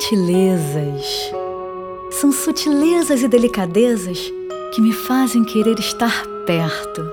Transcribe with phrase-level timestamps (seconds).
[0.00, 1.30] sutilezas.
[2.10, 4.32] São sutilezas e delicadezas
[4.74, 7.06] que me fazem querer estar perto.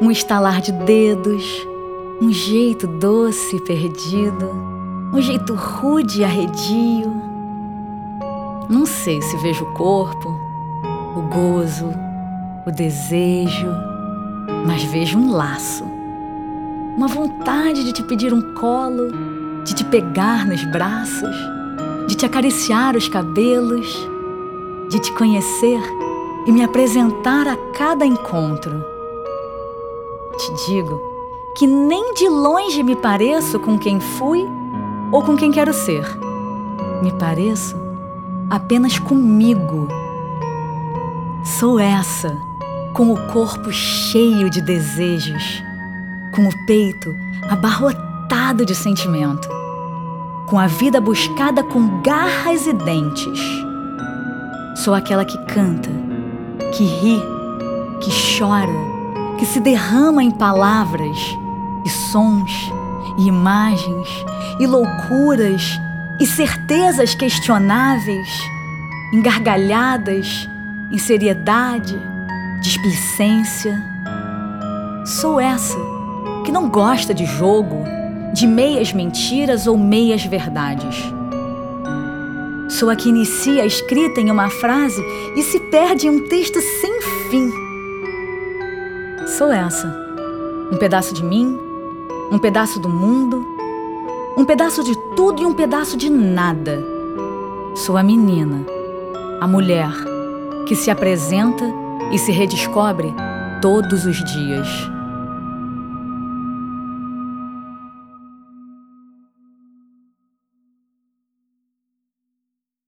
[0.00, 1.44] Um estalar de dedos,
[2.20, 4.50] um jeito doce e perdido,
[5.12, 7.12] um jeito rude e arredio.
[8.70, 10.30] Não sei se vejo o corpo,
[11.14, 11.92] o gozo,
[12.66, 13.68] o desejo,
[14.66, 15.84] mas vejo um laço.
[16.96, 19.31] Uma vontade de te pedir um colo,
[19.64, 21.34] de te pegar nos braços,
[22.08, 24.08] de te acariciar os cabelos,
[24.88, 25.80] de te conhecer
[26.46, 28.84] e me apresentar a cada encontro.
[30.36, 31.00] Te digo
[31.56, 34.44] que nem de longe me pareço com quem fui
[35.12, 36.04] ou com quem quero ser.
[37.02, 37.76] Me pareço
[38.50, 39.88] apenas comigo.
[41.44, 42.36] Sou essa,
[42.94, 45.62] com o corpo cheio de desejos,
[46.34, 47.14] com o peito
[47.48, 49.46] abarrotado de sentimento,
[50.46, 53.38] com a vida buscada com garras e dentes.
[54.74, 55.90] Sou aquela que canta,
[56.72, 57.20] que ri,
[58.00, 58.72] que chora,
[59.38, 61.18] que se derrama em palavras
[61.84, 62.72] e sons
[63.18, 64.08] e imagens
[64.58, 65.78] e loucuras
[66.18, 68.28] e certezas questionáveis,
[69.12, 70.48] em gargalhadas,
[70.90, 72.00] em seriedade,
[72.62, 73.78] displicência.
[75.04, 75.76] Sou essa
[76.46, 77.84] que não gosta de jogo,
[78.32, 80.96] de meias mentiras ou meias verdades.
[82.68, 85.02] Sou a que inicia a escrita em uma frase
[85.36, 87.50] e se perde em um texto sem fim.
[89.36, 89.86] Sou essa,
[90.72, 91.58] um pedaço de mim,
[92.30, 93.52] um pedaço do mundo
[94.36, 96.82] um pedaço de tudo e um pedaço de nada.
[97.74, 98.64] Sou a menina,
[99.40, 99.92] a mulher
[100.66, 101.64] que se apresenta
[102.10, 103.14] e se redescobre
[103.60, 104.91] todos os dias.